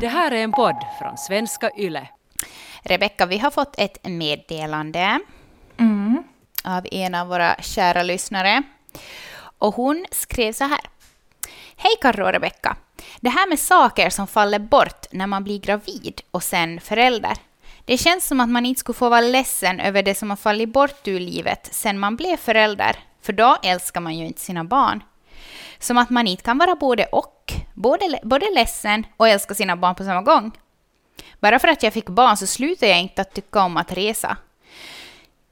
[0.00, 2.08] Det här är en podd från svenska YLE.
[2.82, 5.20] Rebecka, vi har fått ett meddelande
[5.78, 6.22] Mm.
[6.64, 8.62] av en av våra kära lyssnare.
[9.58, 10.80] Och hon skrev så här.
[11.76, 12.76] Hej Karro och Rebecka.
[13.20, 17.36] Det här med saker som faller bort när man blir gravid och sen förälder.
[17.84, 20.68] Det känns som att man inte skulle få vara ledsen över det som har fallit
[20.72, 25.02] bort ur livet sen man blev förälder, för då älskar man ju inte sina barn.
[25.78, 29.94] Som att man inte kan vara både och, både, både ledsen och älska sina barn
[29.94, 30.52] på samma gång.
[31.40, 34.36] Bara för att jag fick barn så slutar jag inte att tycka om att resa.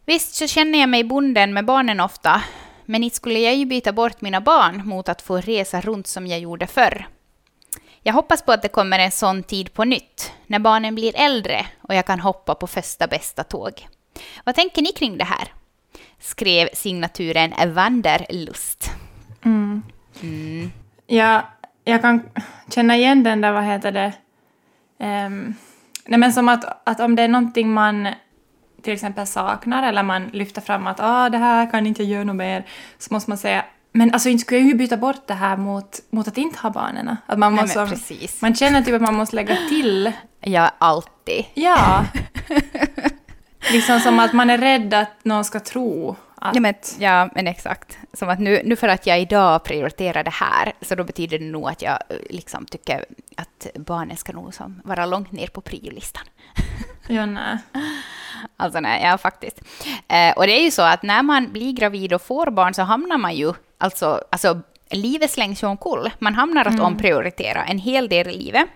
[0.05, 2.43] Visst så känner jag mig bunden med barnen ofta,
[2.85, 6.27] men inte skulle jag ju byta bort mina barn mot att få resa runt som
[6.27, 7.09] jag gjorde förr.
[8.03, 11.67] Jag hoppas på att det kommer en sån tid på nytt, när barnen blir äldre
[11.83, 13.89] och jag kan hoppa på första bästa tåg.
[14.45, 15.53] Vad tänker ni kring det här?
[16.21, 18.91] Skrev signaturen Wanderlust.
[19.45, 19.83] Mm.
[20.23, 20.73] Mm.
[21.07, 21.49] Ja,
[21.91, 22.23] jag kan
[22.71, 24.13] känna igen den där, vad heter det,
[24.99, 25.55] Ehm,
[26.07, 28.09] nej men som att, att om det är någonting man
[28.83, 32.25] till exempel saknar eller man lyfter fram att ah, det här kan inte jag göra
[32.25, 32.67] något mer,
[32.99, 36.01] så måste man säga men alltså inte skulle jag ju byta bort det här mot,
[36.11, 37.17] mot att inte ha barnen.
[37.27, 38.43] Att man, Nej, måste, men precis.
[38.43, 41.45] man känner typ att man måste lägga till, Ja, alltid.
[41.55, 42.05] ja.
[43.73, 46.17] liksom som att man är rädd att någon ska tro
[46.49, 46.55] att...
[46.55, 47.99] Ja men, ja, men exakt.
[48.13, 51.45] Som att nu, nu för att jag idag prioriterar det här, så då betyder det
[51.45, 53.05] nog att jag eh, liksom tycker
[53.37, 56.25] att barnen ska nog som vara långt ner på priolistan.
[57.09, 57.59] Ja, nej.
[58.57, 59.61] Alltså nej, ja faktiskt.
[60.09, 62.83] Eh, och det är ju så att när man blir gravid och får barn så
[62.83, 66.11] hamnar man ju, alltså, alltså livet slängs ju omkull.
[66.19, 68.69] Man hamnar att omprioritera en hel del i livet.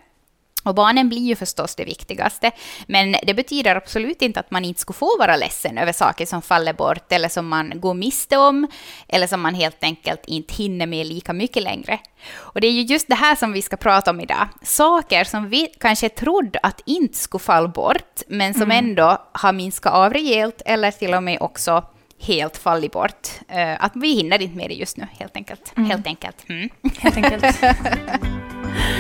[0.63, 2.51] Och barnen blir ju förstås det viktigaste,
[2.87, 6.43] men det betyder absolut inte att man inte skulle få vara ledsen över saker som
[6.43, 8.67] faller bort eller som man går miste om
[9.09, 11.99] eller som man helt enkelt inte hinner med lika mycket längre.
[12.35, 14.49] Och det är ju just det här som vi ska prata om idag.
[14.63, 19.93] Saker som vi kanske trodde att inte skulle falla bort, men som ändå har minskat
[19.93, 21.85] av rejält eller till och med också
[22.21, 23.29] helt fallit bort.
[23.49, 25.73] Eh, att vi hinner inte med det just nu, helt enkelt.
[25.77, 26.49] Helt enkelt.
[26.49, 26.69] Mm.
[26.99, 27.57] Helt enkelt.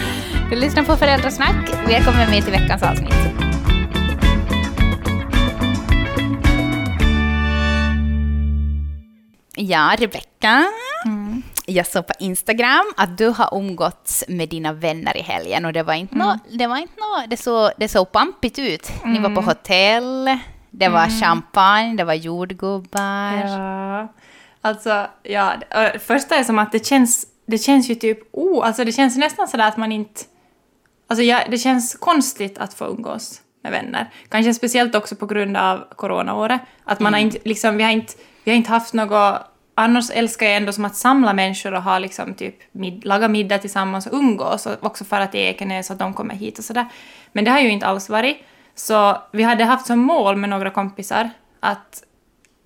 [0.50, 1.70] Du lyssnar på Föräldrasnack.
[1.86, 3.14] Välkommen med till veckans avsnitt.
[9.56, 10.64] Ja, Rebecka.
[11.66, 15.82] Jag såg på Instagram att du har umgåtts med dina vänner i helgen och det
[15.82, 18.92] var inte nå, det var inte nå, det såg, det såg pampigt ut.
[19.04, 20.38] Ni var på hotell,
[20.70, 23.32] det var champagne, det var jordgubbar.
[23.32, 24.08] Ja,
[24.60, 25.52] alltså, ja,
[25.92, 29.16] det första är som att det känns, det känns ju typ, oh, alltså det känns
[29.16, 30.20] nästan sådär att man inte,
[31.10, 34.10] alltså ja, det känns konstigt att få umgås med vänner.
[34.28, 38.12] Kanske speciellt också på grund av coronaåret, att man har inte, liksom, vi har inte,
[38.44, 39.42] vi har inte haft något,
[39.74, 43.58] annars älskar jag ändå som att samla människor och ha liksom typ mid, laga middag
[43.58, 46.86] tillsammans och umgås och också fara till Ekenäs och att de kommer hit och sådär.
[47.32, 48.36] Men det har ju inte alls varit.
[48.74, 52.04] Så vi hade haft som mål med några kompisar att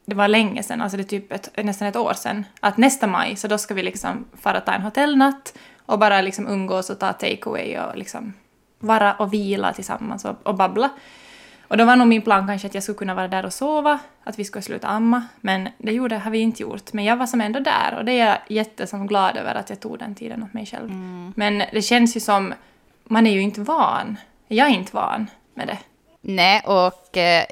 [0.07, 3.07] det var länge sedan, alltså det är typ ett, nästan ett år sedan, att nästa
[3.07, 5.55] maj så då ska vi liksom fara ta en hotellnatt
[5.87, 8.33] och bara liksom umgås och ta takeaway och liksom
[8.79, 10.91] vara och vila tillsammans och, och babbla.
[11.69, 13.99] Och då var nog min plan kanske att jag skulle kunna vara där och sova,
[14.25, 16.93] att vi skulle sluta amma, men det gjorde, har vi inte gjort.
[16.93, 19.81] Men jag var som ändå där och det är jag jättesom glad över att jag
[19.81, 20.91] tog den tiden åt mig själv.
[21.35, 22.55] Men det känns ju som,
[23.05, 24.17] man är ju inte van.
[24.49, 25.79] Jag är inte van med det.
[26.21, 27.45] Nej, och eh,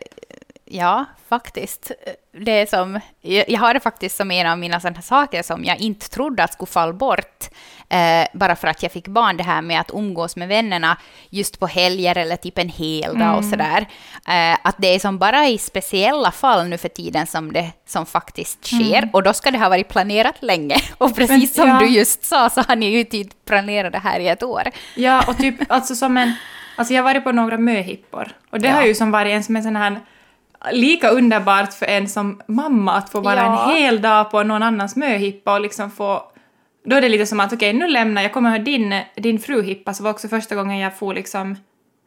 [0.73, 1.91] ja, faktiskt.
[2.33, 6.11] Det som, jag har det faktiskt som en av mina sådana saker som jag inte
[6.11, 7.49] trodde att skulle falla bort.
[7.89, 10.99] Eh, bara för att jag fick barn, det här med att umgås med vännerna
[11.31, 13.87] just på helger eller typ en hel dag och sådär.
[14.29, 18.07] Eh, att det är som bara i speciella fall nu för tiden som det som
[18.07, 19.09] faktiskt sker.
[19.13, 20.77] Och då ska det ha varit planerat länge.
[20.99, 21.79] Och precis som ja.
[21.79, 24.63] du just sa så har ni ju tid planerat det här i ett år.
[24.95, 26.33] Ja, och typ alltså som en...
[26.77, 28.75] Alltså jag har varit på några möhippor och det Ja.
[28.75, 30.01] har ju som varit en som en sån här
[30.73, 33.71] lika underbart för en som mamma att få vara Ja.
[33.71, 36.23] en hel dag på någon annans möhippa och liksom få...
[36.85, 38.33] Då är det lite som att okej, nu lämnar jag.
[38.33, 41.57] kommer ihåg din, din fruhippa så var också första gången jag får liksom...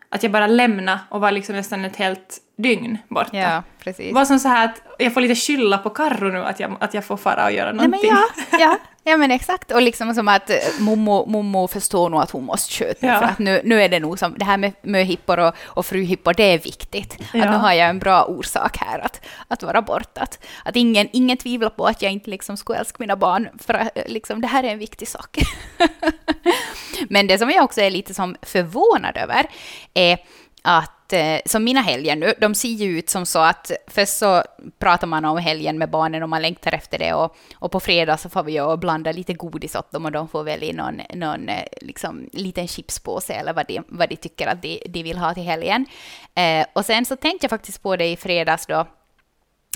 [0.09, 3.37] Att jag bara lämna och var liksom nästan ett helt dygn borta.
[3.37, 4.13] Ja, precis.
[4.13, 6.93] Var som så här att jag får lite skylla på Karro nu att jag, att
[6.93, 8.11] jag får fara och göra Nej, någonting.
[8.13, 8.21] men
[8.51, 8.77] ja, ja,
[9.11, 9.71] ja, men exakt.
[9.71, 13.19] Och liksom som att eh, mommo, mommo förstår nog att hon måste sköta Ja.
[13.19, 16.33] för att nu, nu är det nog som, det här med möhippor och, och fruhippor,
[16.33, 17.13] det är viktigt.
[17.13, 17.51] Att Ja.
[17.51, 20.21] nu har jag en bra orsak här att, att vara borta.
[20.21, 23.73] Att, att ingen, ingen tvivlar på att jag inte liksom skulle älska mina barn, för
[23.73, 25.37] att, eh, liksom, det här är en viktig sak.
[27.09, 29.45] men det som jag också är lite som förvånad över
[29.93, 30.17] är
[30.61, 34.17] att att, eh, som mina helger nu, de ser ju ut som så att först
[34.17, 34.43] så
[34.79, 38.17] pratar man om helgen med barnen och man längtar efter det och, och på fredag
[38.17, 41.49] så får vi ju blanda lite godis åt dem och de får välja någon, någon
[41.49, 45.33] eh, liksom, liten chipspåse eller vad de, vad de tycker att de, de vill ha
[45.33, 45.85] till helgen.
[46.35, 48.87] Eh, och sen så tänkte jag faktiskt på det i fredags då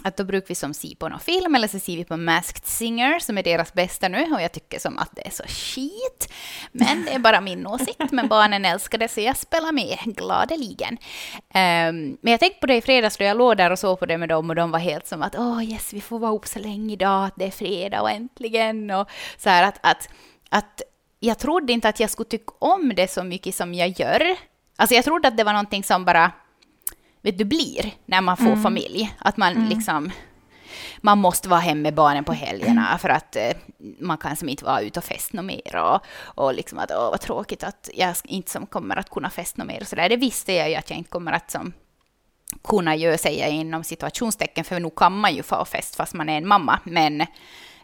[0.03, 2.65] att då brukar vi som se på någon film eller så ser vi på Masked
[2.65, 6.33] Singer som är deras bästa nu och jag tycker som att det är så skit.
[6.71, 10.97] Men det är bara min åsikt, men barnen älskar det så jag spelar med gladeligen.
[11.37, 14.05] Um, men jag tänkte på det i fredags då jag låg där och såg på
[14.05, 16.31] det med dem och de var helt som att åh oh, yes, vi får vara
[16.31, 20.09] ihop så länge idag, att det är fredag och äntligen och så här att, att,
[20.49, 20.81] att
[21.19, 24.35] jag trodde inte att jag skulle tycka om det så mycket som jag gör.
[24.75, 26.31] Alltså jag trodde att det var någonting som bara
[27.21, 28.63] vet du, blir när man får mm.
[28.63, 29.15] familj.
[29.19, 29.69] Att man mm.
[29.69, 30.11] liksom
[31.01, 32.99] man måste vara hemma med barnen på helgerna mm.
[32.99, 33.51] för att eh,
[33.99, 37.21] man kan som inte vara ute och festa mer och, och liksom att åh vad
[37.21, 40.09] tråkigt att jag inte som kommer att kunna festa mer och så där.
[40.09, 41.73] Det visste jag ju att jag inte kommer att som
[42.63, 46.37] kunna göra, säga inom situationstecken, för nu kan man ju få fest fast man är
[46.37, 47.21] en mamma, men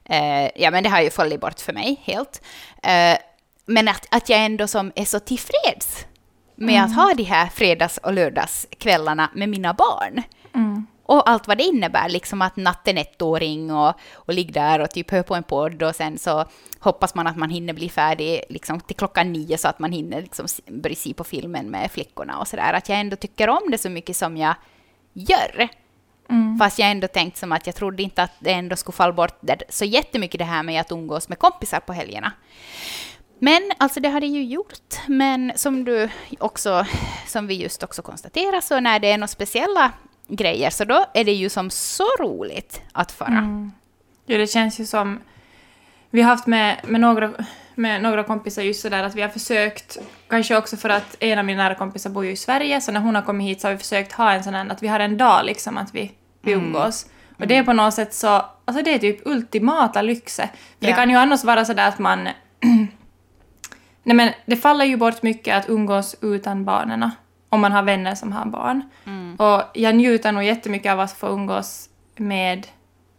[0.06, 2.42] eh, ja, men det har ju fallit bort för mig helt.
[2.84, 3.18] Eh,
[3.66, 6.06] men att, att jag ändå som är så tillfreds
[6.56, 6.86] med mm.
[6.86, 10.24] att ha de här fredags och lördagskvällarna med mina barn.
[10.54, 10.88] Mm.
[11.04, 15.12] Och allt vad det innebär, liksom att natten ettåring och, och ligga där och typ
[15.12, 16.46] hör på en podd och sen så
[16.80, 20.22] hoppas man att man hinner bli färdig liksom till klockan nio så att man hinner
[20.22, 22.74] liksom börja se på filmen med flickorna och sådär.
[22.74, 24.56] Att jag ändå tycker om det så mycket som jag
[25.14, 25.70] gör.
[26.30, 26.58] Mm.
[26.60, 29.40] Fast jag ändå tänkt som att jag trodde inte att det ändå skulle falla bort
[29.70, 32.32] så jättemycket det här med att umgås med kompisar på helgerna.
[33.40, 34.96] Men alltså det har det ju gjort.
[35.08, 36.10] Men som du
[36.40, 36.86] också,
[37.28, 39.92] som vi just också konstaterar, så när det är några speciella
[40.28, 43.30] grejer, så då är det ju som så roligt att fara.
[43.30, 43.72] Mm.
[44.26, 45.20] Jo, det känns ju som...
[46.10, 47.32] Vi har haft med, med, några,
[47.76, 49.98] med några kompisar just sådär att vi har försökt,
[50.28, 53.00] kanske också för att en av mina nära kompisar bor ju i Sverige, så när
[53.00, 55.00] hon har kommit hit så har vi försökt ha en sån här, att vi har
[55.00, 56.12] en dag liksom att vi,
[56.42, 56.66] vi mm.
[56.66, 57.06] umgås.
[57.06, 57.16] Mm.
[57.40, 60.50] Och det är på något sätt så, alltså det är typ ultimata lyxe.
[60.80, 60.90] För ja.
[60.90, 62.30] det kan ju annars vara sådär att man
[64.06, 67.10] Nej men det faller ju bort mycket att umgås utan barnen
[67.50, 68.82] om man har vänner som har barn.
[69.06, 69.36] Mm.
[69.36, 72.68] Och jag njuter nog jättemycket av att få umgås med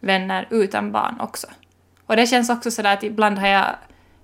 [0.01, 1.47] vänner utan barn också.
[2.07, 3.67] Och det känns också sådär att ibland har jag...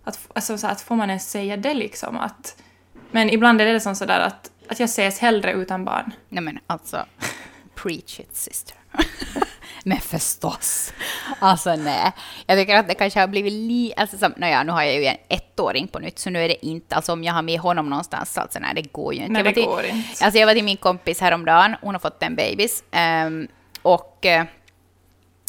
[0.04, 2.16] Att, alltså så att får man ens säga det liksom?
[2.16, 2.62] Att,
[3.10, 6.12] men ibland är det som sådär att, att jag ses hellre utan barn.
[6.28, 7.04] Nej men alltså,
[7.74, 8.76] preach it sister.
[9.84, 10.92] Men förstås.
[11.38, 12.12] Alltså nej.
[12.46, 14.00] Jag tycker att det kanske har blivit lite...
[14.00, 16.66] Alltså, som, naja, nu har jag ju en ettåring på nytt, så nu är det
[16.66, 16.96] inte...
[16.96, 19.32] Alltså om jag har med honom någonstans, alltså nej, det går ju inte.
[19.32, 20.24] Nej, det till, går inte.
[20.24, 22.84] Alltså jag var till min kompis häromdagen, hon har fått en bebis.
[23.26, 23.48] Um,
[23.82, 24.44] och uh,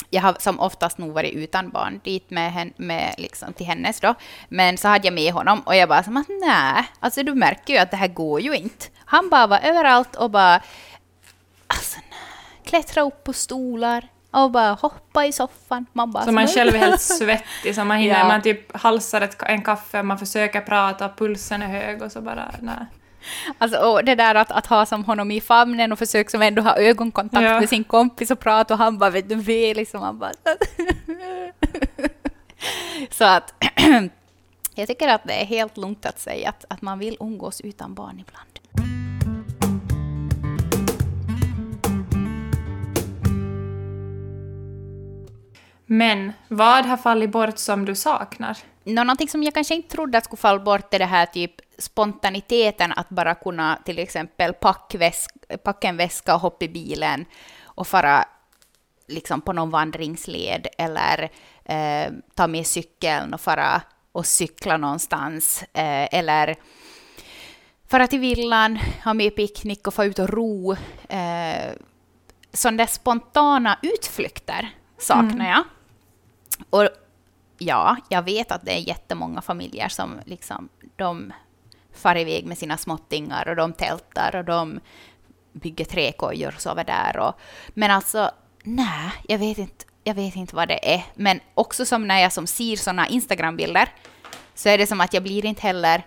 [0.10, 4.16] jag har som oftast nog varit utan barn dit med, med liksom, till hennes då.
[4.50, 7.74] Men så hade jag med honom och jag bara som att nej, alltså du märker
[7.74, 8.86] ju att det här går ju inte.
[9.06, 10.62] Han bara var överallt och bara
[11.68, 12.20] alltså nej,
[12.66, 15.86] klättra upp på stolar, och bara hoppa i soffan.
[15.94, 18.28] Man bara, så man själv är helt svettig, så man hinner, ja.
[18.28, 22.52] man typ halsar ett, en kaffe, man försöker prata, pulsen är hög och så bara,
[22.62, 22.86] nej.
[23.58, 26.62] Alltså, och det där att, att ha som honom i famnen och försöka som ändå
[26.62, 27.60] ha ögonkontakt ja.
[27.60, 30.32] med sin kompis och prata och han bara vet du vad, liksom han bara...
[33.10, 33.54] så att
[34.76, 37.94] jag tycker att det är helt lugnt att säga att, att man vill umgås utan
[37.94, 38.53] barn ibland.
[45.94, 48.58] Men vad har fallit bort som du saknar?
[48.84, 52.92] någonting som jag kanske inte trodde att skulle falla bort är det här typ spontaniteten
[52.96, 54.54] att bara kunna till exempel
[55.64, 57.26] packa en väska och hoppa i bilen
[57.64, 58.26] och fara
[59.08, 61.30] liksom på någon vandringsled eller
[61.66, 63.82] eh, ta med cykeln och fara
[64.12, 66.56] och cykla någonstans eh, eller
[67.90, 70.76] fara till villan, ha med picknick och få ut och ro.
[71.10, 71.72] Eh,
[72.54, 75.48] sådana där spontana utflykter saknar mm.
[75.48, 75.64] jag.
[76.70, 76.90] Och
[77.58, 81.34] ja, jag vet att det är jättemånga familjer som liksom, de
[81.94, 84.80] far iväg med sina småttingar och de tältar och de
[85.54, 87.18] bygger träkojor och sover där.
[87.18, 87.40] Och,
[87.74, 88.32] men alltså,
[88.64, 89.86] nej, jag vet inte.
[90.06, 93.90] Jag vet inte vad det är, men också som när jag som ser såna Instagram-bilder
[94.56, 96.06] så är det som att jag blir inte heller...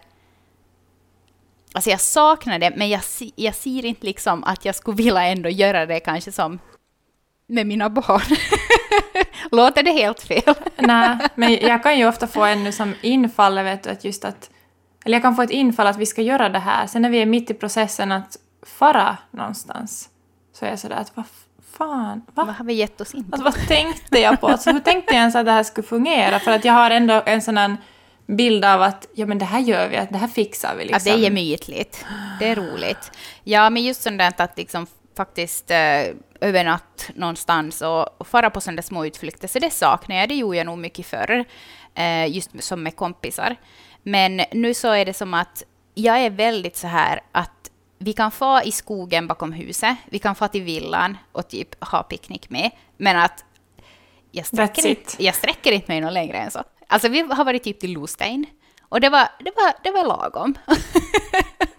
[1.73, 3.01] Alltså jag saknar det, men jag,
[3.37, 6.59] jag ser inte liksom att jag skulle vilja ändå göra det kanske som
[7.47, 8.37] med mina barn.
[9.51, 10.55] Låter det helt fel?
[10.77, 14.51] Nej, men jag kan ju ofta få ännu som infall, vet du, att just att...
[15.05, 16.87] Eller jag kan få ett infall att vi ska göra det här.
[16.87, 20.09] Sen när vi är mitt i processen att fara någonstans
[20.53, 21.25] så är jag sådär att vad
[21.73, 22.45] fan, va?
[22.45, 23.37] Vad har vi gett oss in på?
[23.37, 24.47] Alltså, vad tänkte jag på?
[24.47, 26.39] Alltså, hur tänkte jag ens att det här skulle fungera?
[26.39, 27.77] För att jag har ändå en sån här
[28.27, 30.85] bild av att ja men det här gör vi, att det här fixar vi.
[30.85, 30.97] Liksom.
[30.97, 32.05] Att det är gemytligt.
[32.39, 33.13] Det är roligt.
[33.45, 36.03] Ja, men just sånt där att liksom faktiskt eh,
[36.41, 40.29] övernatt någonstans och, och fara på sådana små utflykter, så det saknar jag.
[40.29, 41.45] Det gjorde jag nog mycket förr,
[41.95, 43.57] eh, just som med kompisar.
[44.03, 45.63] Men nu så är det som att
[45.95, 50.35] jag är väldigt så här att vi kan få i skogen bakom huset, vi kan
[50.35, 53.45] få till villan och typ ha picknick med, men att
[54.31, 56.63] jag sträcker, inte, jag sträcker inte mig någon längre än så.
[56.87, 58.47] Alltså vi har varit typ till Lostein
[58.89, 60.55] och det var, det var, det var lagom.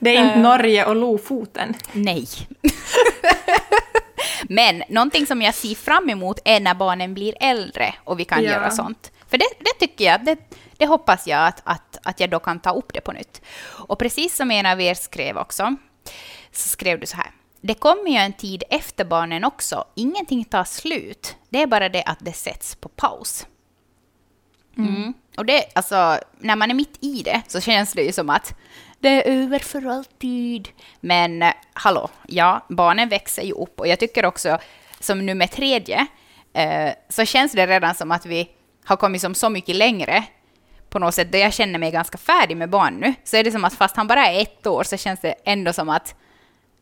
[0.00, 1.74] Det är inte uh, Norge och Lofoten.
[1.92, 2.26] Nej.
[4.42, 8.44] Men någonting som jag ser fram emot är när barnen blir äldre och vi kan
[8.44, 8.50] ja.
[8.50, 9.12] göra sånt.
[9.28, 10.36] För det, det tycker jag, det,
[10.76, 13.42] det hoppas jag att, att, att jag då kan ta upp det på nytt.
[13.62, 15.76] Och precis som en av er skrev också,
[16.52, 17.30] så skrev du så här.
[17.60, 19.84] Det kommer ju en tid efter barnen också.
[19.94, 21.36] Ingenting tar slut.
[21.48, 23.46] Det är bara det att det sätts på paus.
[24.76, 24.96] Mm.
[24.96, 25.14] Mm.
[25.36, 28.54] Och det, alltså, när man är mitt i det så känns det ju som att
[29.00, 30.68] det är över för alltid.
[31.00, 34.58] Men eh, hallå, ja, barnen växer ju upp och jag tycker också
[35.00, 36.06] som nummer tredje
[36.52, 38.48] eh, så känns det redan som att vi
[38.84, 40.24] har kommit som så mycket längre
[40.90, 43.52] på något sätt, där jag känner mig ganska färdig med barn nu, så är det
[43.52, 46.14] som att fast han bara är ett år så känns det ändå som att,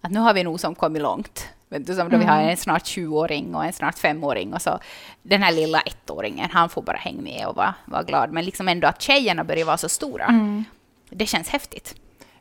[0.00, 1.48] att nu har vi nog som kommit långt.
[1.68, 2.20] Vet du, som då mm.
[2.20, 2.48] vi har mm.
[2.48, 4.78] en snart 20-åring och en snart 5-åring och så
[5.22, 8.32] den här lilla ettåringen, han får bara hänga med och vara, vara glad.
[8.32, 10.64] Men liksom ändå att tjejerna börjar vara så stora, mm.
[11.10, 11.94] det känns häftigt.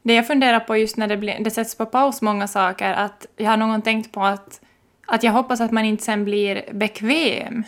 [0.07, 3.25] Det jag funderar på just när det, blir, det sätts på paus många saker, att
[3.37, 4.61] jag har någon tänkt på att,
[5.05, 7.63] att jag hoppas att man inte sen blir bekväm.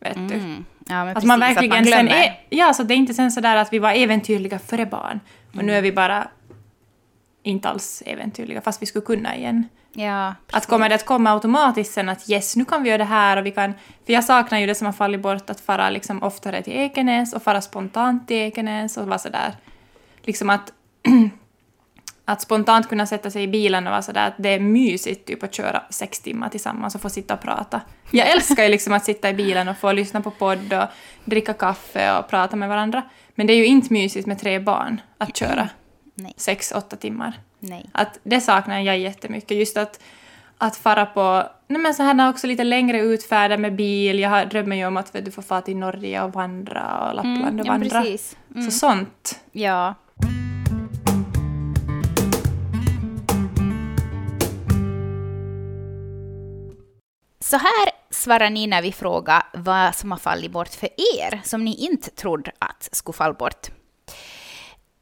[0.00, 0.28] Vet mm.
[0.28, 0.64] du?
[0.92, 3.32] Ja, att precis, man verkligen att man sen är, Ja, så det är inte sen
[3.32, 5.66] sådär att vi var äventyrliga före barn, och mm.
[5.66, 6.28] nu är vi bara
[7.42, 9.68] inte alls äventyrliga, fast vi skulle kunna igen.
[9.92, 13.04] Ja, att kommer det att komma automatiskt sen att yes, nu kan vi göra det
[13.04, 13.74] här och vi kan...
[14.06, 17.32] För jag saknar ju det som har fallit bort, att fara liksom oftare till Ekenäs
[17.32, 19.54] och fara spontant till Ekenäs och vara sådär.
[20.22, 20.72] Liksom att
[22.24, 25.42] att spontant kunna sätta sig i bilen och vara sådär att det är mysigt typ
[25.42, 27.80] att köra sex timmar tillsammans och få sitta och prata.
[28.10, 30.88] Jag älskar ju liksom att sitta i bilen och få lyssna på podd och
[31.24, 33.02] dricka kaffe och prata med varandra.
[33.34, 35.68] Men det är ju inte mysigt med tre barn att köra
[36.14, 36.34] Nej.
[36.36, 37.40] sex, åtta timmar.
[37.58, 37.90] Nej.
[37.92, 39.58] Att det saknar jag jättemycket.
[39.58, 40.00] Just att,
[40.58, 44.18] att fara på nej men så här också lite längre utfärder med bil.
[44.18, 47.60] Jag drömmer ju om att du får fara till Norge och vandra och Lappland mm,
[47.60, 48.04] och vandra.
[48.04, 48.18] Ja,
[48.54, 48.70] mm.
[48.70, 49.40] Så sånt.
[49.52, 49.94] Ja,
[57.54, 61.64] Så här svarar ni när vi frågar vad som har fallit bort för er, som
[61.64, 63.66] ni inte trodde att skulle falla bort.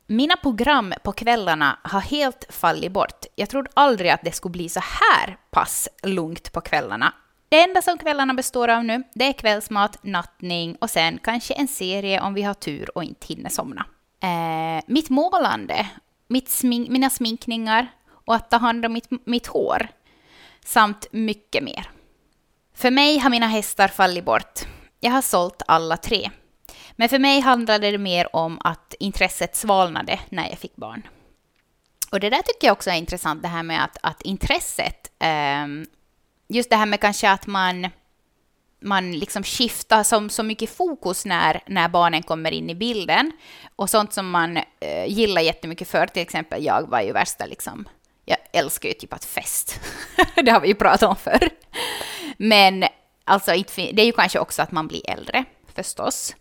[0.06, 3.24] Mina program på kvällarna har helt fallit bort.
[3.34, 7.14] Jag trodde aldrig att det skulle bli så här pass lugnt på kvällarna.
[7.48, 11.68] Det enda som kvällarna består av nu, det är kvällsmat, nattning och sen kanske en
[11.68, 13.86] serie om vi har tur och inte hinner somna.
[14.22, 15.90] Eh, mitt målande,
[16.28, 17.86] mitt smink, mina sminkningar
[18.24, 19.88] och att ta hand om mitt, mitt hår
[20.64, 21.90] samt mycket mer.
[22.74, 24.60] För mig har mina hästar fallit bort.
[25.00, 26.30] Jag har sålt alla tre.
[26.92, 31.02] Men för mig handlade det mer om att intresset svalnade när jag fick barn.
[32.10, 35.66] Och det där tycker jag också är intressant, det här med att, att intresset, eh,
[36.48, 37.88] just det här med kanske att man,
[38.80, 43.32] man liksom skiftar som så mycket fokus när, när barnen kommer in i bilden.
[43.76, 47.88] Och sånt som man eh, gillar jättemycket för, till exempel jag var ju värsta liksom,
[48.24, 49.80] jag älskar ju typ att fest.
[50.34, 51.50] det har vi ju pratat om förr.
[52.36, 52.84] Men
[53.24, 56.36] alltså, det är ju kanske också att man blir äldre, förstås.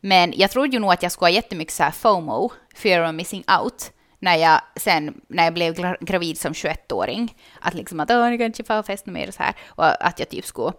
[0.00, 3.14] Men jag trodde ju nog att jag skulle ha jättemycket så här FOMO, fear of
[3.14, 7.36] missing out, när jag sen, när jag blev gravid som 21-åring.
[7.60, 9.54] Att liksom att, åh, jag kan inte få fest mer och så här.
[9.66, 10.72] Och att jag typ skulle,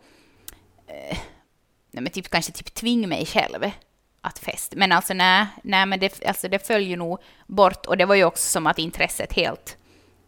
[0.87, 1.17] eh,
[1.91, 3.71] nej men typ kanske typ tvinga mig själv
[4.21, 4.73] att fest.
[4.75, 8.15] Men alltså nej, nej men det, alltså det föll ju nog bort och det var
[8.15, 9.77] ju också som att intresset helt,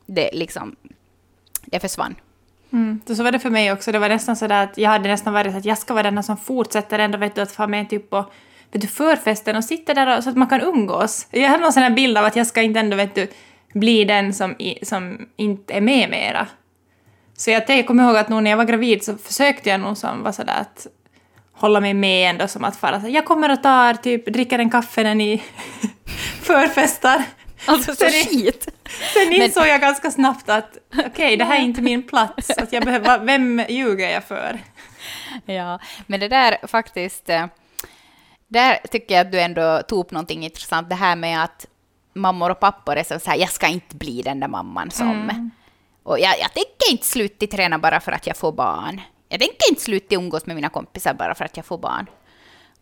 [0.06, 0.76] det liksom,
[1.66, 2.16] det försvann.
[2.76, 3.02] Mm.
[3.06, 3.92] Så var det för mig också.
[3.92, 6.38] Det var nästan så att jag hade nästan varit att jag ska vara den som
[6.38, 8.26] fortsätter ändå vet du, att få med typ på
[8.72, 11.28] vet du, förfesten och sitta där och, så att man kan umgås.
[11.32, 13.28] Jag hade någon sån här bild av att jag ska inte ändå vet du,
[13.74, 16.48] bli den som, i, som inte är med mera.
[17.38, 19.98] Så jag, jag kommer ihåg att nog när jag var gravid så försökte jag nog
[19.98, 20.88] som var sådär att
[21.54, 24.70] hålla mig med ändå som att fara så jag kommer och tar typ, dricker en
[24.70, 25.44] kaffe när ni
[26.42, 27.24] förfestar.
[27.66, 28.68] Alltså så skit.
[29.14, 32.50] Sen insåg jag ganska snabbt att okej, okay, det här är inte min plats.
[32.50, 34.60] Att jag behöver, vem ljuger jag för?
[35.46, 37.30] Ja, men det där faktiskt...
[37.30, 37.46] Eh,
[38.48, 40.90] där tycker jag att du ändå tog upp någonting intressant.
[40.90, 41.66] Det här med att
[42.14, 45.12] mammor och pappor är så här, jag ska inte bli den där mamman som...
[45.12, 45.52] Mm.
[46.04, 49.02] Och jag, jag tänker inte sluta träna bara för att jag får barn.
[49.30, 52.06] Jag tänker inte sluta umgås med mina kompisar bara för att jag får barn.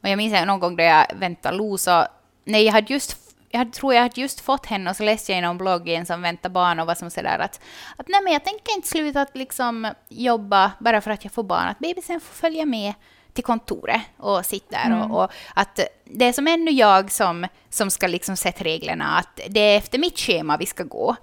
[0.01, 2.05] Och jag minns någon gång då jag väntade Lo så,
[2.45, 3.22] nej jag hade just
[3.55, 5.95] jag tror jag hade just fått henne och så läste jag i någon blogg i
[5.95, 7.61] en som väntar barn och var som sådär att,
[7.97, 11.43] att nej men jag tänker inte sluta att liksom jobba bara för att jag får
[11.43, 12.93] barn, att bebisen får följa med
[13.33, 14.85] till kontoret och sitta där.
[14.85, 15.11] Mm.
[15.11, 19.39] Och, och, att det är som ännu jag som, som ska liksom sätta reglerna, att
[19.49, 21.15] det är efter mitt schema vi ska gå.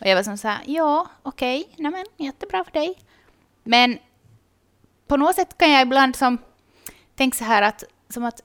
[0.00, 2.94] Och jag var som så här, ja, okej, okay, men jättebra för dig.
[3.64, 3.98] Men
[5.08, 6.38] på något sätt kan jag ibland som
[7.16, 8.42] tänka så här att, som att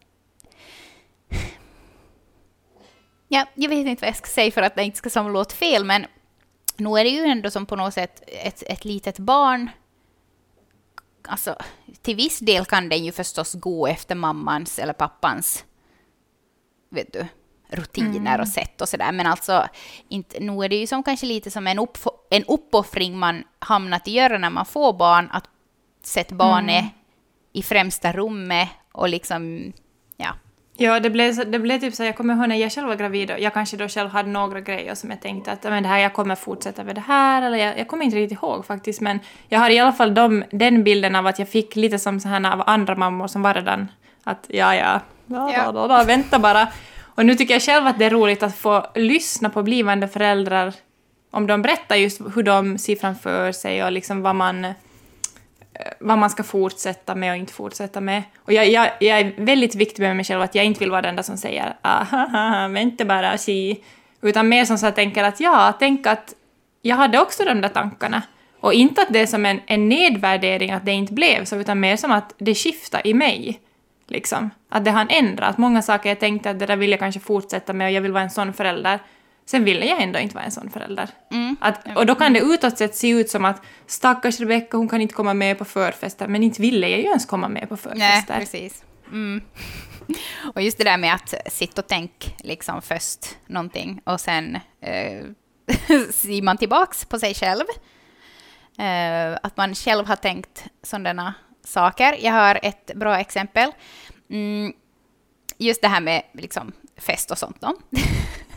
[3.33, 5.55] Ja, jag vet inte vad jag ska säga för att det inte ska som låta
[5.55, 6.05] fel, men
[6.77, 9.69] nu är det ju ändå som på något sätt ett, ett litet barn.
[11.27, 11.55] Alltså,
[12.01, 15.65] till viss del kan den ju förstås gå efter mammans eller pappans
[16.89, 17.25] vet du,
[17.67, 18.41] rutiner mm.
[18.41, 19.11] och sätt och sådär.
[19.11, 19.67] Men alltså,
[20.09, 21.97] inte, nu är det ju som kanske lite som en, upp,
[22.29, 25.49] en uppoffring man hamnat i göra när man får barn, att
[26.03, 26.93] sätta barnet mm.
[27.53, 29.73] i främsta rummet och liksom,
[30.17, 30.33] ja.
[30.81, 33.31] Ja, det blev, det blev typ så, jag kommer ihåg när jag själv var gravid
[33.31, 35.99] och jag kanske då själv hade några grejer som jag tänkte att men det här,
[35.99, 39.19] jag kommer fortsätta med det här, eller jag, jag kommer inte riktigt ihåg faktiskt, men
[39.49, 42.27] jag har i alla fall de, den bilden av att jag fick lite som så
[42.27, 43.87] här av andra mammor som var redan
[44.23, 45.71] att ja, ja, ja, ja.
[45.71, 46.67] Då, då, vänta bara.
[47.15, 50.73] Och nu tycker jag själv att det är roligt att få lyssna på blivande föräldrar
[51.31, 54.67] om de berättar just hur de ser framför sig och liksom vad man,
[55.99, 58.23] vad man ska fortsätta med och inte fortsätta med.
[58.37, 61.01] Och jag, jag, jag är väldigt viktig med mig själv att jag inte vill vara
[61.01, 63.83] den där som säger ah, vänta bara, si.
[64.21, 66.33] Utan mer som så att tänker att ja, tänk att
[66.81, 68.21] jag hade också de där tankarna.
[68.59, 71.79] Och inte att det är som en, en nedvärdering att det inte blev så, utan
[71.79, 73.59] mer som att det skiftar i mig.
[74.07, 74.49] Liksom.
[74.69, 75.57] Att det har ändrat.
[75.57, 78.11] Många saker jag tänkte att det där vill jag kanske fortsätta med och jag vill
[78.11, 78.99] vara en sån förälder.
[79.45, 81.09] Sen ville jag ändå inte vara en sån förälder.
[81.31, 81.55] Mm.
[81.61, 85.01] Att, och då kan det utåt sett se ut som att stackars Rebecka, hon kan
[85.01, 88.33] inte komma med på förfester, men inte ville jag ju ens komma med på förfester.
[88.33, 88.83] Nej, precis.
[89.11, 89.41] Mm.
[90.55, 95.25] och just det där med att sitta och tänka liksom först någonting och sen eh,
[96.11, 97.63] ser man tillbaks på sig själv.
[98.77, 101.33] Eh, att man själv har tänkt sådana
[101.63, 102.17] saker.
[102.19, 103.71] Jag har ett bra exempel.
[104.29, 104.73] Mm,
[105.57, 107.61] just det här med liksom, fest och sånt.
[107.61, 107.75] Då.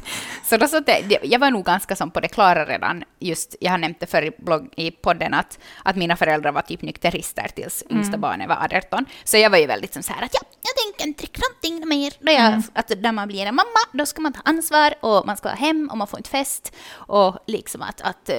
[0.44, 3.70] så då så det, jag var nog ganska som på det klara redan, just, jag
[3.70, 7.48] har nämnt det förr i, blogg, i podden, att, att mina föräldrar var typ nykterister
[7.54, 7.96] tills mm.
[7.96, 9.06] yngsta barnet var 18.
[9.24, 11.88] Så jag var ju väldigt som så här att ja, jag tänker inte dricka någonting
[11.88, 12.12] mer.
[12.18, 12.62] Då jag, mm.
[12.74, 15.58] att när man blir en mamma, då ska man ta ansvar och man ska vara
[15.58, 16.72] hem och man får inte fest.
[16.94, 18.30] Och liksom att, att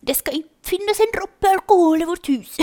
[0.00, 2.56] det ska inte finnas en droppe alkohol i vårt hus.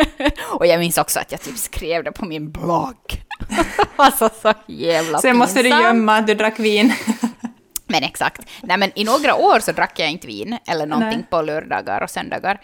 [0.50, 3.22] och jag minns också att jag typ skrev det på min blogg.
[3.96, 6.92] alltså så jävla Sen måste du gömma att du drack vin.
[7.92, 8.40] Men exakt.
[8.62, 11.26] Nej men i några år så drack jag inte vin eller någonting Nej.
[11.30, 12.60] på lördagar och söndagar.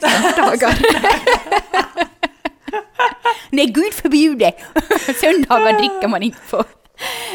[0.00, 0.78] söndagar.
[3.50, 4.52] Nej, gud förbjude!
[5.20, 6.64] Söndagar dricker man inte på.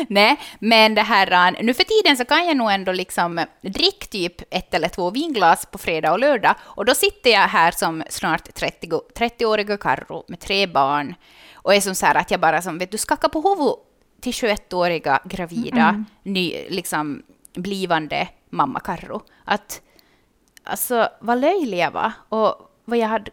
[0.10, 4.42] Nej, men det här, nu för tiden så kan jag nog ändå liksom dricka typ
[4.54, 8.54] ett eller två vinglas på fredag och lördag och då sitter jag här som snart
[8.54, 11.16] 30, 30-åriga Karro med tre barn
[11.54, 13.90] och är som så här att jag bara som, vet du, skakar på huvudet
[14.21, 16.05] till 21-åriga gravida, mm.
[16.23, 19.21] ny, liksom blivande mamma Karro.
[19.45, 19.81] Att,
[20.63, 22.55] alltså vad löjlig jag var och
[22.86, 23.31] vad jag hade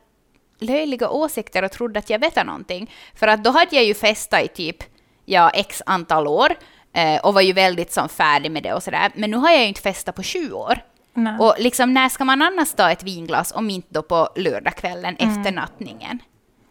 [0.58, 2.90] löjliga åsikter och trodde att jag vet någonting.
[3.14, 4.76] För att då hade jag ju festat i typ
[5.24, 6.56] ja, x antal år
[6.92, 9.12] eh, och var ju väldigt som färdig med det och sådär.
[9.14, 10.78] Men nu har jag ju inte festat på sju år.
[11.14, 11.38] Nej.
[11.38, 15.38] Och liksom när ska man annars ta ett vinglas om inte då på lördagskvällen mm.
[15.38, 16.18] efter nattningen?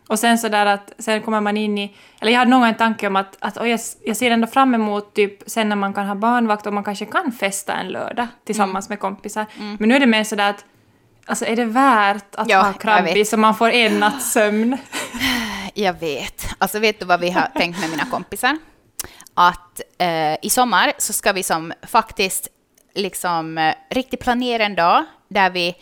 [0.08, 2.76] Och sen så där att sen kommer man in i, eller jag hade någon en
[2.76, 6.08] tanke om att, att jag, jag ser ändå fram emot typ sen när man kan
[6.08, 8.91] ha barnvakt och man kanske kan festa en lördag tillsammans mm.
[8.93, 9.46] med kompisar.
[9.60, 9.78] Mm.
[9.80, 10.65] Men nu är det mer sådär att
[11.30, 14.78] Alltså är det värt att ja, ha krabbis så man får en natts sömn?
[15.74, 16.48] Jag vet.
[16.58, 18.58] Alltså vet du vad vi har tänkt med mina kompisar?
[19.34, 22.48] Att eh, i sommar så ska vi som faktiskt
[22.96, 25.76] liksom eh, riktigt planera en dag där vi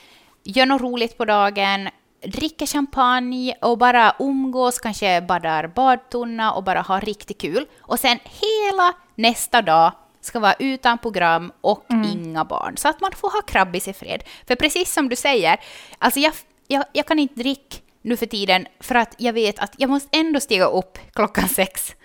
[0.44, 1.90] gör något roligt på dagen,
[2.28, 7.66] dricker champagne och bara umgås, kanske badar badtunna och bara ha riktigt kul.
[7.80, 12.12] Och sen hela nästa dag ska vara utan program och mm.
[12.12, 14.24] inga barn, så att man får ha krabbis i fred.
[14.48, 15.60] För precis som du säger,
[15.98, 16.34] alltså jag,
[16.68, 20.18] jag, jag kan inte dricka nu för tiden för att jag vet att jag måste
[20.18, 21.96] ändå stiga upp klockan sex.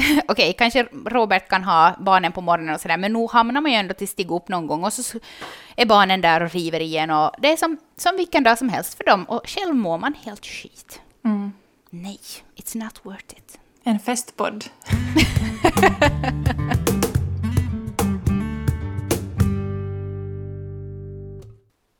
[0.00, 3.72] Okej, okay, kanske Robert kan ha barnen på morgonen och sådär, men nu hamnar man
[3.72, 5.18] ju ändå till stiga upp någon gång och så
[5.76, 8.94] är barnen där och river igen och det är som, som vilken dag som helst
[8.94, 11.00] för dem och själv mår man helt skit.
[11.24, 11.52] Mm.
[11.90, 12.20] Nej,
[12.56, 13.58] it's not worth it.
[13.84, 14.64] En festpodd.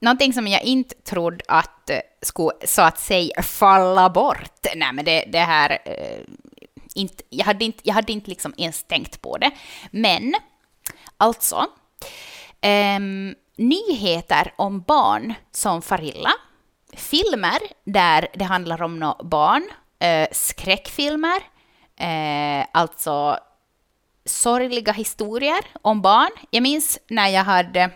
[0.01, 4.67] Någonting som jag inte trodde att eh, skulle så att säga falla bort.
[4.77, 5.79] Nej, men det, det här...
[6.94, 9.50] Inte, jag, hade inte, jag hade inte liksom ens tänkt på det.
[9.90, 10.35] Men
[11.16, 11.66] alltså,
[12.96, 16.33] um, nyheter om barn som far illa,
[16.92, 19.62] filmer där det handlar om no barn,
[20.05, 21.38] uh, skräckfilmer,
[22.00, 23.38] uh, alltså
[24.24, 26.31] sorgliga historier om barn.
[26.50, 27.90] Jag minns när jag hade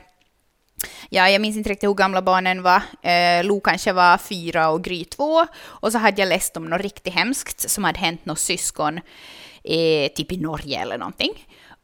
[1.11, 2.83] Ja, jag minns inte riktigt hur gamla barnen var.
[3.03, 5.47] Eh, Lo kanske var fyra och Gry två.
[5.63, 9.01] Och så hade jag läst om något riktigt hemskt som hade hänt något syskon,
[9.65, 11.33] eh, typ i Norge eller någonting.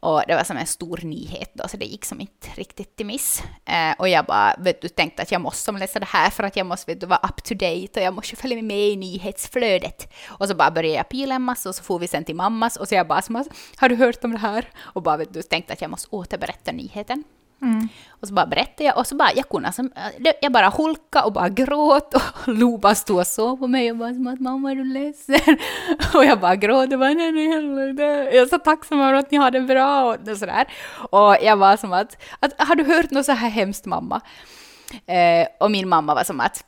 [0.01, 3.05] Och det var som en stor nyhet då, så det gick som inte riktigt till
[3.05, 3.43] miss.
[3.65, 6.55] Eh, och jag bara, vet du, tänkte att jag måste läsa det här för att
[6.55, 10.13] jag måste vet du, vara up to date och jag måste följa med i nyhetsflödet.
[10.27, 12.77] Och så bara började jag pila en massa och så får vi sen till mammas
[12.77, 13.21] och så jag bara
[13.75, 14.69] har du hört om det här?
[14.77, 17.23] Och bara vet du, tänkte att jag måste återberätta nyheten.
[17.61, 17.87] Mm.
[18.09, 19.83] Och så bara berättade jag och så bara, jag kunde alltså,
[20.41, 23.97] jag bara hulka och bara gråt och Lo bara stod och såg på mig och
[23.97, 25.57] bara som att mamma är du ledsen?
[26.13, 27.47] Och jag bara gråt och bara nej nej
[27.93, 30.67] nej, jag är så tacksam över att ni har det bra och sådär.
[31.11, 34.21] Och jag var som att, att har du hört något så här hemskt mamma?
[35.05, 36.65] Eh, och min mamma var som att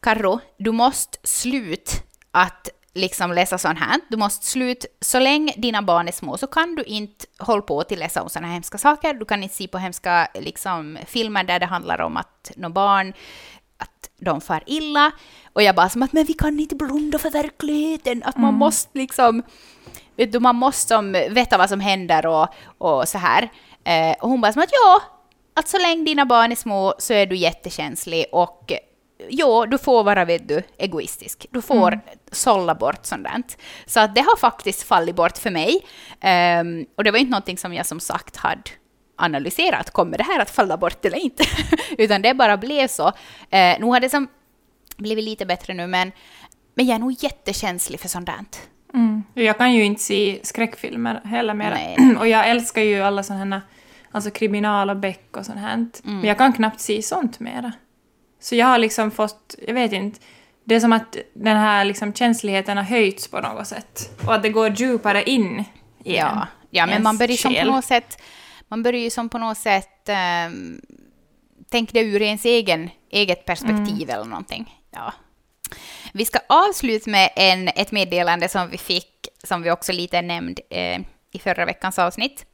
[0.00, 1.92] Karro, du måste sluta
[2.30, 4.00] att liksom läsa sånt här.
[4.08, 7.80] Du måste sluta, så länge dina barn är små så kan du inte hålla på
[7.80, 9.14] att läsa om sådana hemska saker.
[9.14, 13.12] Du kan inte se på hemska liksom, filmer där det handlar om att några barn
[13.78, 15.12] att de far illa.
[15.52, 18.58] Och jag bara som att men vi kan inte blunda för verkligheten, att man mm.
[18.58, 19.42] måste liksom
[20.16, 23.48] vet du, man måste som, veta vad som händer och, och så här.
[23.84, 25.02] Eh, och hon bara som att ja,
[25.54, 28.72] att så länge dina barn är små så är du jättekänslig och
[29.28, 31.46] jo, du får vara vet du, egoistisk.
[31.50, 32.00] Du får mm.
[32.32, 33.58] sålla bort sånt.
[33.86, 35.86] Så att det har faktiskt fallit bort för mig.
[36.60, 38.62] Um, och det var inte någonting som jag som sagt hade
[39.16, 39.90] analyserat.
[39.90, 41.44] Kommer det här att falla bort eller inte?
[41.98, 43.06] Utan det bara blev så.
[43.06, 43.12] Uh,
[43.50, 44.28] nu har det som
[44.96, 46.12] blivit lite bättre nu, men,
[46.74, 48.68] men jag är nog jättekänslig för sånt.
[48.94, 49.22] Mm.
[49.34, 51.96] Jag kan ju inte se skräckfilmer heller mer.
[52.18, 53.62] och jag älskar ju alla sådana här
[54.16, 55.74] alltså kriminal och Beck och sånt här.
[55.74, 55.90] Mm.
[56.02, 57.72] Men jag kan knappt se sånt mera.
[58.40, 60.20] Så jag har liksom fått, jag vet inte,
[60.64, 64.10] det är som att den här liksom känsligheten har höjts på något sätt.
[64.26, 65.64] Och att det går djupare in
[66.04, 68.22] i Ja, en, ja men man börjar som på något sätt,
[68.68, 70.08] man börjar ju som på något sätt
[70.48, 70.80] um,
[71.70, 74.10] tänka det ur ens egen, eget perspektiv mm.
[74.10, 74.74] eller någonting.
[74.90, 75.12] Ja.
[76.12, 80.62] Vi ska avsluta med en, ett meddelande som vi fick, som vi också lite nämnde
[80.70, 81.00] eh,
[81.32, 82.46] i förra veckans avsnitt.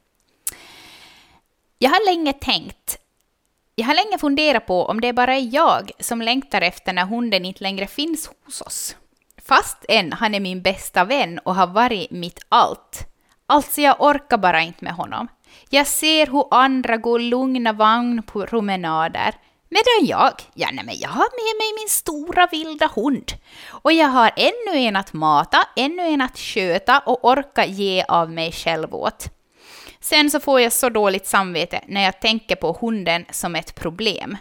[1.79, 2.97] Jag har länge tänkt
[3.75, 7.45] jag har länge funderat på om det bara är jag som längtar efter när hunden
[7.45, 8.95] inte längre finns hos oss.
[9.45, 13.07] Fast än han är min bästa vän och har varit mitt allt.
[13.45, 15.27] Alltså jag orkar bara inte med honom.
[15.69, 19.35] Jag ser hur andra går lugna vagnpromenader.
[19.69, 23.31] Medan jag, ja nej men jag har med mig min stora vilda hund.
[23.69, 28.31] Och jag har ännu en att mata, ännu en att sköta och orka ge av
[28.31, 29.27] mig själv åt.
[30.03, 34.37] Sen så får jag så dåligt samvete när jag tänker på hunden som ett problem.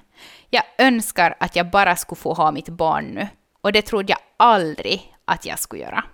[0.51, 3.29] Jag önskar att jag bara skulle få ha mitt barn nu.
[3.61, 6.05] Och det trodde jag aldrig att jag skulle göra.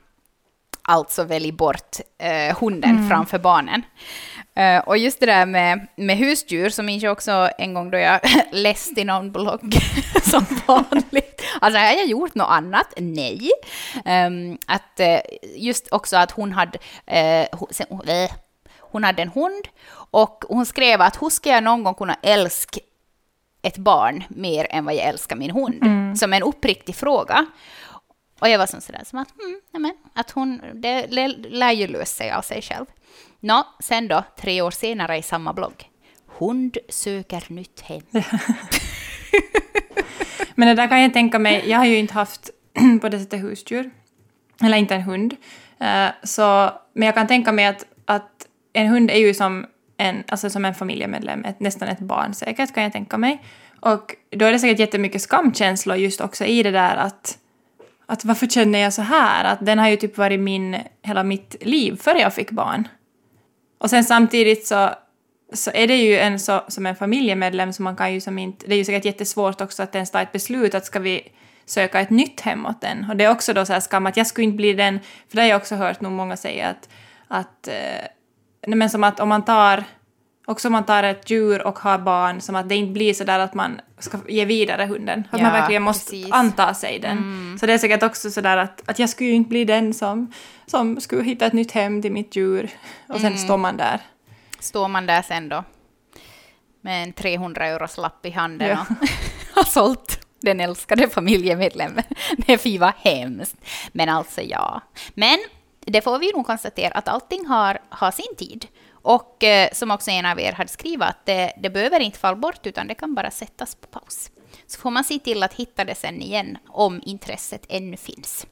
[0.82, 3.08] Alltså välj bort eh, hunden mm.
[3.08, 3.82] framför barnen.
[4.58, 7.98] Uh, och just det där med, med husdjur, så minns jag också en gång då
[7.98, 8.20] jag
[8.52, 9.74] läste i någon blogg
[10.22, 11.42] som vanligt.
[11.60, 12.94] Alltså har jag gjort något annat?
[12.96, 13.50] Nej.
[14.04, 15.18] Um, att uh,
[15.56, 17.58] just också att hon hade, uh,
[17.88, 18.00] hon
[19.04, 19.68] hade en hund
[20.10, 22.80] och hon skrev att hur ska jag någon gång kunna älska
[23.62, 25.82] ett barn mer än vad jag älskar min hund?
[25.82, 26.16] Mm.
[26.16, 27.46] Som en uppriktig fråga.
[28.40, 31.06] Och jag var som sådär som att, mm, amen, att hon, det
[31.50, 32.86] lär ju lösa sig av sig själv.
[33.40, 35.90] Nå, sen då, tre år senare i samma blogg.
[36.38, 38.02] Hund söker nytt hem.
[40.54, 42.50] Men det där kan jag tänka mig, jag har ju inte haft
[43.00, 43.90] på det sättet husdjur,
[44.62, 45.36] eller inte en hund.
[45.82, 48.47] Uh, så, men jag kan tänka mig att, att
[48.78, 52.74] en hund är ju som en, alltså som en familjemedlem, ett, nästan ett barn säkert
[52.74, 53.42] kan jag tänka mig.
[53.80, 57.38] Och då är det säkert jättemycket skamkänslor just också i det där att,
[58.06, 59.44] att varför känner jag så här?
[59.44, 62.88] Att den har ju typ varit min, hela mitt liv före jag fick barn.
[63.78, 64.90] Och sen samtidigt så,
[65.52, 68.66] så är det ju en så, som en familjemedlem så man kan ju som inte,
[68.66, 71.22] det är ju säkert jättesvårt också att ens ta ett beslut att ska vi
[71.66, 73.06] söka ett nytt hem åt den.
[73.10, 75.36] Och det är också då så här skam att jag skulle inte bli den, för
[75.36, 76.88] det har jag också hört nog många säga att,
[77.28, 78.06] att eh,
[78.62, 79.84] eh, men som att om man tar
[80.46, 83.24] också om man tar ett djur och har barn, som att det inte blir så
[83.24, 85.28] där att man ska ge vidare hunden.
[85.30, 86.32] Att ja, man verkligen måste precis.
[86.32, 87.18] anta sig den.
[87.18, 87.58] Mm.
[87.58, 89.94] Så det är säkert också så där att, att jag skulle ju inte bli den
[89.94, 90.32] som,
[90.66, 92.70] som skulle hitta ett nytt hem till mitt djur.
[93.06, 93.38] Och sen mm.
[93.38, 94.00] står man där.
[94.60, 95.64] Står man där sen då
[96.80, 98.86] med en 300 euros lapp i handen ja.
[98.90, 99.08] och
[99.54, 102.04] har sålt den älskade familjemedlemmen.
[102.36, 103.56] Det är fy vad hemskt.
[103.92, 104.80] Men alltså ja.
[105.14, 105.38] Men
[105.90, 108.66] det får vi nog konstatera att allting har, har sin tid.
[108.90, 112.36] Och eh, som också en av er hade skrivit, att det, det behöver inte falla
[112.36, 114.30] bort, utan det kan bara sättas på paus.
[114.66, 118.46] Så får man se till att hitta det sen igen, om intresset ännu finns.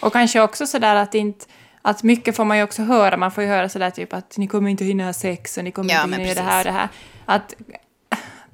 [0.00, 1.46] Och kanske också sådär att inte
[1.82, 4.46] att mycket får man ju också höra, man får ju höra sådär typ att ni
[4.46, 6.64] kommer inte hinna ha sex och ni kommer Ja, inte hinna göra det här och
[6.64, 6.88] det här.
[7.26, 7.54] Att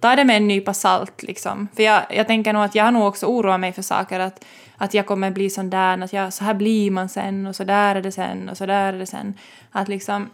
[0.07, 1.69] ta det med en nypa salt liksom.
[1.77, 4.45] För jag, jag tänker nog att jag har nog också oroat mig för saker, att,
[4.77, 7.65] att jag kommer bli sån där, att jag, så här blir man sen och så
[7.65, 9.35] där är det sen och så där är det sen.
[9.71, 10.31] Att liksom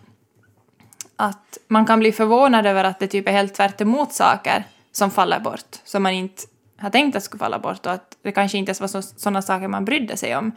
[1.17, 5.11] att man kan bli förvånad över att det typ är helt tvärt emot saker som
[5.11, 6.43] faller bort, som man inte
[6.79, 9.43] har tänkt att skulle falla bort och att det kanske inte ens var så, sådana
[9.43, 10.53] saker man brydde sig om.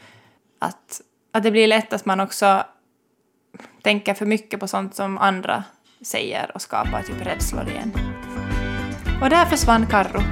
[0.60, 1.02] Att,
[1.34, 2.64] att det blir lätt att man också
[3.82, 5.64] tänker för mycket på sånt som andra
[6.02, 8.15] säger och skapar typ rädslor igen.
[9.22, 10.24] Och där försvann Karro.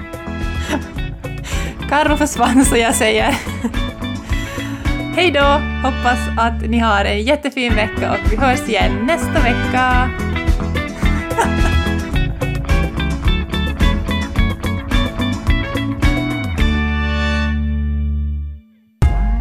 [1.89, 3.31] Karro försvann så jag säger
[5.15, 5.61] hej då!
[5.83, 10.09] Hoppas att ni har en jättefin vecka och vi hörs igen nästa vecka.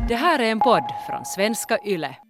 [0.09, 2.22] Det här är en podd från svenska YLE.